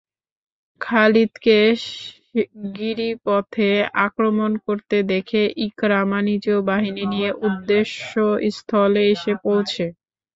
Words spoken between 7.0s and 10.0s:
নিয়ে উদ্দেশ্যস্থলে এসে পৌঁছে।